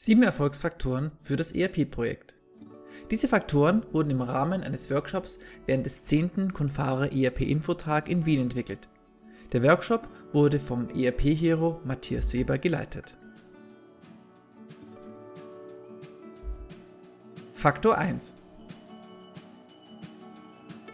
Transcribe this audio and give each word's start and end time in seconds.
Sieben 0.00 0.22
Erfolgsfaktoren 0.22 1.10
für 1.20 1.34
das 1.34 1.50
ERP-Projekt. 1.50 2.36
Diese 3.10 3.26
Faktoren 3.26 3.84
wurden 3.90 4.10
im 4.10 4.20
Rahmen 4.20 4.62
eines 4.62 4.92
Workshops 4.92 5.40
während 5.66 5.86
des 5.86 6.04
10. 6.04 6.52
Confare 6.52 7.10
ERP 7.10 7.40
Infotag 7.40 8.08
in 8.08 8.24
Wien 8.24 8.42
entwickelt. 8.42 8.88
Der 9.50 9.60
Workshop 9.64 10.08
wurde 10.32 10.60
vom 10.60 10.88
ERP-Hero 10.88 11.80
Matthias 11.84 12.32
Weber 12.32 12.58
geleitet. 12.58 13.16
Faktor 17.52 17.98
1 17.98 18.36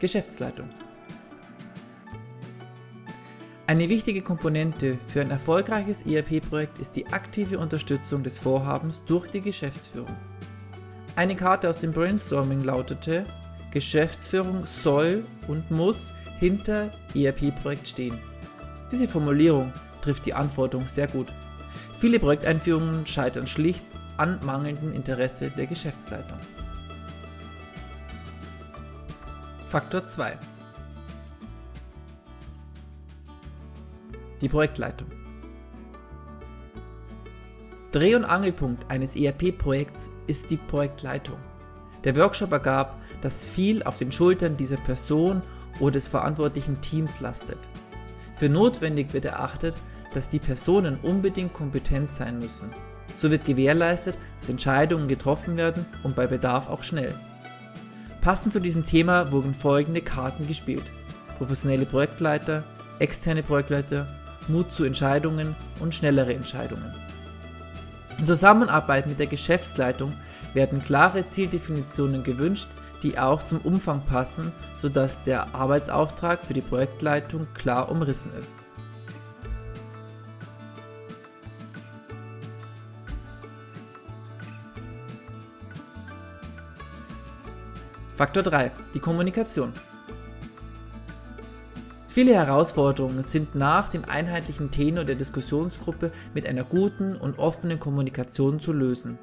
Geschäftsleitung 0.00 0.70
eine 3.66 3.88
wichtige 3.88 4.20
Komponente 4.20 4.98
für 5.06 5.22
ein 5.22 5.30
erfolgreiches 5.30 6.02
ERP-Projekt 6.02 6.78
ist 6.80 6.96
die 6.96 7.06
aktive 7.06 7.58
Unterstützung 7.58 8.22
des 8.22 8.38
Vorhabens 8.38 9.02
durch 9.06 9.30
die 9.30 9.40
Geschäftsführung. 9.40 10.14
Eine 11.16 11.34
Karte 11.34 11.70
aus 11.70 11.78
dem 11.78 11.92
Brainstorming 11.92 12.62
lautete, 12.62 13.24
Geschäftsführung 13.70 14.66
soll 14.66 15.24
und 15.48 15.70
muss 15.70 16.12
hinter 16.40 16.90
ERP-Projekt 17.14 17.88
stehen. 17.88 18.18
Diese 18.92 19.08
Formulierung 19.08 19.72
trifft 20.02 20.26
die 20.26 20.34
Anforderung 20.34 20.86
sehr 20.86 21.06
gut. 21.06 21.32
Viele 21.98 22.20
Projekteinführungen 22.20 23.06
scheitern 23.06 23.46
schlicht 23.46 23.84
an 24.18 24.38
mangelndem 24.44 24.92
Interesse 24.92 25.50
der 25.50 25.66
Geschäftsleitung. 25.66 26.38
Faktor 29.66 30.04
2 30.04 30.38
die 34.44 34.48
Projektleitung. 34.48 35.08
Dreh- 37.90 38.14
und 38.14 38.24
Angelpunkt 38.24 38.90
eines 38.90 39.16
ERP-Projekts 39.16 40.10
ist 40.26 40.50
die 40.50 40.56
Projektleitung. 40.56 41.38
Der 42.02 42.16
Workshop 42.16 42.52
ergab, 42.52 43.00
dass 43.22 43.46
viel 43.46 43.82
auf 43.84 43.96
den 43.96 44.12
Schultern 44.12 44.56
dieser 44.56 44.76
Person 44.76 45.42
oder 45.80 45.92
des 45.92 46.08
verantwortlichen 46.08 46.80
Teams 46.80 47.20
lastet. 47.20 47.58
Für 48.34 48.48
notwendig 48.48 49.14
wird 49.14 49.24
erachtet, 49.24 49.76
dass 50.12 50.28
die 50.28 50.38
Personen 50.38 50.98
unbedingt 51.02 51.52
kompetent 51.52 52.10
sein 52.10 52.38
müssen. 52.38 52.70
So 53.16 53.30
wird 53.30 53.44
gewährleistet, 53.44 54.18
dass 54.40 54.50
Entscheidungen 54.50 55.08
getroffen 55.08 55.56
werden 55.56 55.86
und 56.02 56.16
bei 56.16 56.26
Bedarf 56.26 56.68
auch 56.68 56.82
schnell. 56.82 57.18
Passend 58.20 58.52
zu 58.52 58.60
diesem 58.60 58.84
Thema 58.84 59.32
wurden 59.32 59.54
folgende 59.54 60.02
Karten 60.02 60.46
gespielt. 60.46 60.90
Professionelle 61.38 61.86
Projektleiter, 61.86 62.64
externe 62.98 63.42
Projektleiter 63.42 64.08
Mut 64.48 64.72
zu 64.72 64.84
Entscheidungen 64.84 65.56
und 65.80 65.94
schnellere 65.94 66.34
Entscheidungen. 66.34 66.94
In 68.18 68.26
Zusammenarbeit 68.26 69.08
mit 69.08 69.18
der 69.18 69.26
Geschäftsleitung 69.26 70.12
werden 70.52 70.82
klare 70.82 71.26
Zieldefinitionen 71.26 72.22
gewünscht, 72.22 72.68
die 73.02 73.18
auch 73.18 73.42
zum 73.42 73.60
Umfang 73.60 74.02
passen, 74.04 74.52
sodass 74.76 75.22
der 75.22 75.54
Arbeitsauftrag 75.54 76.44
für 76.44 76.54
die 76.54 76.60
Projektleitung 76.60 77.46
klar 77.54 77.90
umrissen 77.90 78.30
ist. 78.38 78.64
Faktor 88.16 88.44
3. 88.44 88.70
Die 88.94 89.00
Kommunikation. 89.00 89.72
Viele 92.14 92.34
Herausforderungen 92.34 93.24
sind 93.24 93.56
nach 93.56 93.88
dem 93.88 94.04
einheitlichen 94.04 94.70
Tenor 94.70 95.02
der 95.02 95.16
Diskussionsgruppe 95.16 96.12
mit 96.32 96.46
einer 96.46 96.62
guten 96.62 97.16
und 97.16 97.40
offenen 97.40 97.80
Kommunikation 97.80 98.60
zu 98.60 98.72
lösen. 98.72 99.18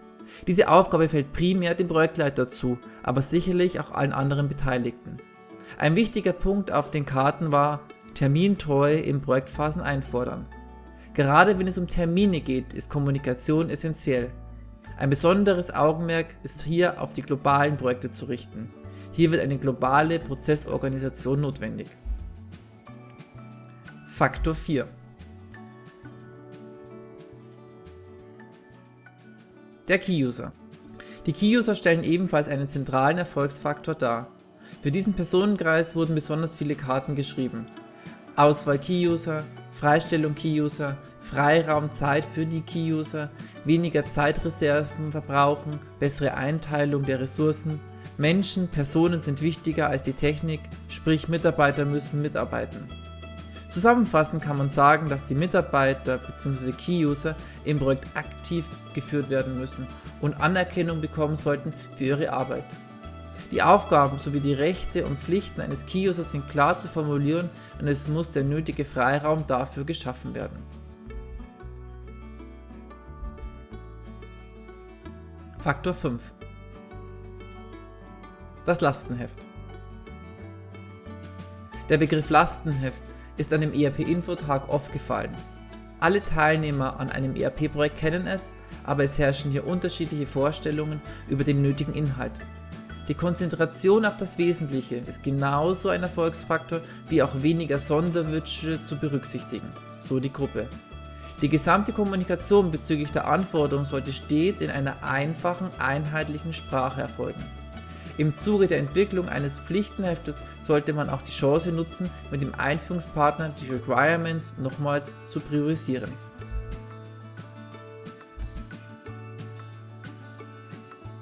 Diese 0.46 0.68
Aufgabe 0.68 1.08
fällt 1.08 1.32
primär 1.32 1.74
dem 1.74 1.88
Projektleiter 1.88 2.50
zu, 2.50 2.78
aber 3.02 3.22
sicherlich 3.22 3.80
auch 3.80 3.92
allen 3.92 4.12
anderen 4.12 4.50
Beteiligten. 4.50 5.16
Ein 5.78 5.96
wichtiger 5.96 6.34
Punkt 6.34 6.74
auf 6.74 6.92
den 6.92 7.06
Karten 7.06 7.54
war 7.54 7.80
Termintreue 8.14 9.00
in 9.00 9.22
Projektphasen 9.22 9.82
einfordern. 9.82 10.46
Gerade 11.14 11.58
wenn 11.58 11.70
es 11.70 11.78
um 11.78 11.88
Termine 11.88 12.42
geht, 12.42 12.74
ist 12.74 12.90
Kommunikation 12.90 13.70
essentiell. 13.70 14.32
Ein 14.98 15.10
besonderes 15.10 15.74
Augenmerk 15.74 16.36
ist 16.44 16.64
hier 16.64 17.02
auf 17.02 17.14
die 17.14 17.22
globalen 17.22 17.78
Projekte 17.78 18.12
zu 18.12 18.26
richten. 18.26 18.70
Hier 19.14 19.32
wird 19.32 19.42
eine 19.42 19.58
globale 19.58 20.20
Prozessorganisation 20.20 21.40
notwendig. 21.40 21.88
Faktor 24.22 24.54
4. 24.54 24.88
Der 29.88 29.98
Key-User. 29.98 30.52
Die 31.26 31.34
Key-User 31.34 31.74
stellen 31.74 32.04
ebenfalls 32.04 32.48
einen 32.48 32.68
zentralen 32.68 33.18
Erfolgsfaktor 33.18 33.96
dar. 33.96 34.28
Für 34.84 34.92
diesen 34.92 35.16
Personenkreis 35.16 35.96
wurden 35.96 36.14
besonders 36.14 36.56
viele 36.56 36.76
Karten 36.76 37.16
geschrieben. 37.16 37.66
Auswahl 38.36 38.78
Key-User, 38.78 39.44
Freistellung 39.72 40.36
Key-User, 40.36 41.00
Freiraum 41.20 41.90
Zeit 41.90 42.24
für 42.24 42.46
die 42.46 42.62
Key-User, 42.62 43.32
weniger 43.66 44.06
Zeitreserven 44.06 45.12
verbrauchen, 45.12 45.80
bessere 46.00 46.36
Einteilung 46.36 47.06
der 47.06 47.22
Ressourcen. 47.22 47.80
Menschen, 48.20 48.68
Personen 48.68 49.20
sind 49.20 49.42
wichtiger 49.42 49.90
als 49.90 50.04
die 50.04 50.14
Technik, 50.14 50.60
sprich 50.90 51.28
Mitarbeiter 51.28 51.86
müssen 51.86 52.22
mitarbeiten. 52.22 53.01
Zusammenfassend 53.72 54.44
kann 54.44 54.58
man 54.58 54.70
sagen, 54.70 55.08
dass 55.08 55.24
die 55.24 55.34
Mitarbeiter 55.34 56.18
bzw. 56.18 56.74
Key-User 56.74 57.38
im 57.64 57.80
Projekt 57.80 58.06
aktiv 58.18 58.66
geführt 58.94 59.30
werden 59.30 59.58
müssen 59.58 59.88
und 60.20 60.42
Anerkennung 60.42 61.00
bekommen 61.00 61.38
sollten 61.38 61.74
für 61.96 62.04
ihre 62.04 62.34
Arbeit. 62.34 62.66
Die 63.50 63.64
Aufgaben 63.64 64.20
sowie 64.20 64.42
die 64.42 64.54
Rechte 64.54 65.06
und 65.06 65.22
Pflichten 65.22 65.62
eines 65.62 65.86
Key-Users 65.86 66.34
sind 66.34 66.50
klar 66.50 66.80
zu 66.80 66.90
formulieren 66.90 67.50
und 67.80 67.88
es 67.88 68.10
muss 68.10 68.30
der 68.30 68.44
nötige 68.44 68.84
Freiraum 68.84 69.48
dafür 69.48 69.86
geschaffen 69.86 70.36
werden. 70.36 70.58
Faktor 75.60 75.94
5 75.94 76.22
Das 78.66 78.82
Lastenheft 78.82 79.48
Der 81.88 81.98
Begriff 81.98 82.30
Lastenheft 82.30 83.02
ist 83.42 83.52
an 83.52 83.62
dem 83.62 83.74
ERP-Infotag 83.74 84.70
oft 84.70 84.94
gefallen. 84.94 85.36
Alle 86.00 86.24
Teilnehmer 86.24 87.00
an 87.00 87.10
einem 87.10 87.36
ERP-Projekt 87.36 87.98
kennen 87.98 88.28
es, 88.28 88.54
aber 88.84 89.04
es 89.04 89.20
herrschen 89.20 89.52
hier 89.52 89.68
unterschiedliche 89.68 90.26
Vorstellungen 90.26 91.02
über 91.28 91.44
den 91.44 91.62
nötigen 91.62 91.94
Inhalt. 91.94 92.32
Die 93.08 93.16
Konzentration 93.16 94.06
auf 94.06 94.16
das 94.16 94.38
Wesentliche 94.38 94.98
ist 94.98 95.24
genauso 95.24 95.90
ein 95.90 96.04
Erfolgsfaktor 96.04 96.82
wie 97.10 97.24
auch 97.24 97.42
weniger 97.42 97.80
Sonderwünsche 97.80 98.84
zu 98.86 98.96
berücksichtigen, 98.96 99.68
so 100.00 100.20
die 100.20 100.32
Gruppe. 100.32 100.68
Die 101.42 101.50
gesamte 101.50 101.94
Kommunikation 101.94 102.70
bezüglich 102.70 103.12
der 103.12 103.28
Anforderungen 103.28 103.86
sollte 103.86 104.14
stets 104.14 104.62
in 104.62 104.70
einer 104.70 105.04
einfachen, 105.04 105.72
einheitlichen 105.80 106.54
Sprache 106.54 107.02
erfolgen. 107.02 107.44
Im 108.22 108.36
Zuge 108.36 108.68
der 108.68 108.78
Entwicklung 108.78 109.28
eines 109.30 109.58
Pflichtenheftes 109.58 110.44
sollte 110.62 110.94
man 110.94 111.10
auch 111.10 111.24
die 111.24 111.32
Chance 111.32 111.72
nutzen, 111.72 112.08
mit 112.30 112.44
dem 112.44 112.54
Einführungspartner 112.54 113.50
die 113.60 113.72
Requirements 113.72 114.60
nochmals 114.60 115.16
zu 115.28 115.40
priorisieren. 115.40 116.14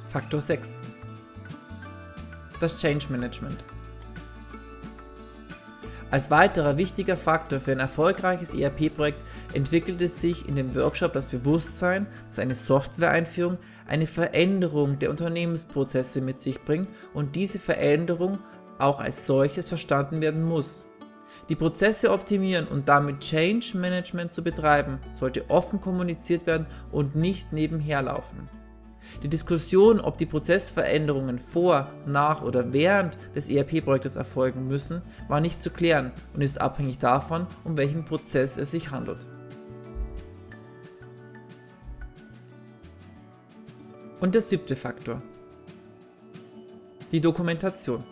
Faktor 0.10 0.42
6 0.42 0.82
Das 2.60 2.76
Change 2.76 3.06
Management 3.08 3.64
als 6.12 6.32
weiterer 6.32 6.78
wichtiger 6.78 7.16
Faktor 7.16 7.60
für 7.60 7.72
ein 7.72 7.80
erfolgreiches 7.80 8.54
ERP-Projekt 8.54 9.22
entwickelte 9.54 10.08
sich 10.08 10.48
in 10.48 10.56
dem 10.56 10.74
Workshop 10.74 11.14
das 11.14 11.28
Bewusstsein, 11.28 12.08
dass 12.28 12.40
eine 12.40 12.56
Software-Einführung 12.56 13.58
eine 13.88 14.08
Veränderung 14.08 14.98
der 14.98 15.12
Unternehmensprozesse 15.12 16.22
mit 16.22 16.42
sich 16.42 16.62
bringt 16.62 16.88
und 17.14 17.36
diese 17.36 17.60
Veränderung 17.60 18.40
auch 18.80 19.00
als 19.00 19.28
solches 19.28 19.70
verstanden 19.70 20.22
werden 20.22 20.44
muss. 20.44 20.86
Die 21.50 21.56
Prozesse 21.56 22.12
optimieren 22.12 22.68
und 22.68 22.90
damit 22.90 23.20
Change 23.20 23.78
Management 23.78 24.34
zu 24.34 24.44
betreiben, 24.44 25.00
sollte 25.14 25.50
offen 25.50 25.80
kommuniziert 25.80 26.48
werden 26.48 26.68
und 26.92 27.16
nicht 27.16 27.54
nebenher 27.54 28.02
laufen. 28.02 28.50
Die 29.24 29.28
Diskussion, 29.28 30.00
ob 30.00 30.18
die 30.18 30.26
Prozessveränderungen 30.26 31.40
vor, 31.40 31.92
nach 32.06 32.42
oder 32.42 32.72
während 32.74 33.18
des 33.36 33.50
ERP-Projektes 33.50 34.16
erfolgen 34.16 34.68
müssen, 34.68 35.02
war 35.28 35.42
nicht 35.42 35.62
zu 35.62 35.70
klären 35.70 36.12
und 36.34 36.42
ist 36.42 36.62
abhängig 36.62 37.00
davon, 37.00 37.48
um 37.64 37.78
welchen 37.78 38.06
Prozess 38.06 38.58
es 38.58 38.72
sich 38.72 38.92
handelt. 38.92 39.28
Und 44.20 44.36
der 44.36 44.42
siebte 44.42 44.76
Faktor. 44.76 45.22
Die 47.12 47.22
Dokumentation. 47.22 48.04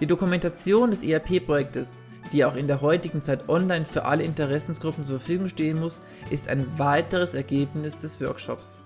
Die 0.00 0.06
Dokumentation 0.06 0.90
des 0.90 1.02
ERP-Projektes 1.02 1.96
die 2.34 2.44
auch 2.44 2.56
in 2.56 2.66
der 2.66 2.80
heutigen 2.80 3.22
Zeit 3.22 3.48
online 3.48 3.84
für 3.84 4.04
alle 4.04 4.24
Interessensgruppen 4.24 5.04
zur 5.04 5.20
Verfügung 5.20 5.46
stehen 5.46 5.78
muss, 5.78 6.00
ist 6.30 6.48
ein 6.48 6.78
weiteres 6.78 7.32
Ergebnis 7.34 8.00
des 8.00 8.20
Workshops. 8.20 8.80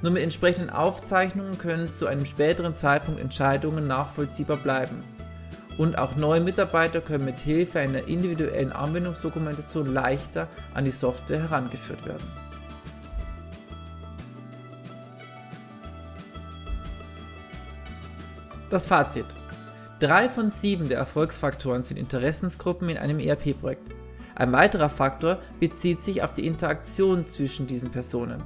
Nur 0.00 0.12
mit 0.12 0.22
entsprechenden 0.22 0.70
Aufzeichnungen 0.70 1.58
können 1.58 1.90
zu 1.90 2.06
einem 2.06 2.24
späteren 2.24 2.74
Zeitpunkt 2.74 3.20
Entscheidungen 3.20 3.88
nachvollziehbar 3.88 4.58
bleiben. 4.58 5.02
Und 5.76 5.98
auch 5.98 6.14
neue 6.14 6.40
Mitarbeiter 6.40 7.00
können 7.00 7.24
mit 7.24 7.40
Hilfe 7.40 7.80
einer 7.80 8.06
individuellen 8.06 8.70
Anwendungsdokumentation 8.70 9.92
leichter 9.92 10.46
an 10.72 10.84
die 10.84 10.92
Software 10.92 11.40
herangeführt 11.40 12.06
werden. 12.06 12.24
Das 18.70 18.86
Fazit. 18.86 19.26
Drei 20.00 20.28
von 20.28 20.50
sieben 20.50 20.88
der 20.88 20.98
Erfolgsfaktoren 20.98 21.84
sind 21.84 21.98
Interessensgruppen 21.98 22.88
in 22.88 22.98
einem 22.98 23.20
ERP-Projekt. 23.20 23.94
Ein 24.34 24.52
weiterer 24.52 24.88
Faktor 24.88 25.38
bezieht 25.60 26.02
sich 26.02 26.20
auf 26.20 26.34
die 26.34 26.46
Interaktion 26.46 27.28
zwischen 27.28 27.68
diesen 27.68 27.92
Personen. 27.92 28.42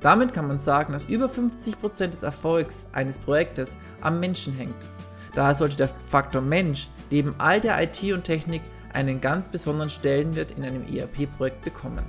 Damit 0.00 0.34
kann 0.34 0.48
man 0.48 0.58
sagen, 0.58 0.92
dass 0.92 1.04
über 1.04 1.26
50% 1.26 2.08
des 2.08 2.24
Erfolgs 2.24 2.88
eines 2.92 3.18
Projektes 3.18 3.76
am 4.00 4.18
Menschen 4.18 4.52
hängt. 4.54 4.74
Daher 5.34 5.54
sollte 5.54 5.76
der 5.76 5.90
Faktor 6.08 6.42
Mensch 6.42 6.88
neben 7.08 7.36
all 7.38 7.60
der 7.60 7.80
IT 7.80 8.02
und 8.12 8.24
Technik 8.24 8.62
einen 8.92 9.20
ganz 9.20 9.48
besonderen 9.48 9.90
Stellenwert 9.90 10.50
in 10.50 10.64
einem 10.64 10.84
ERP-Projekt 10.92 11.62
bekommen. 11.62 12.04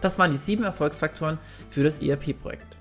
Das 0.00 0.20
waren 0.20 0.30
die 0.30 0.36
sieben 0.36 0.62
Erfolgsfaktoren 0.62 1.38
für 1.70 1.82
das 1.82 1.98
ERP-Projekt. 1.98 2.78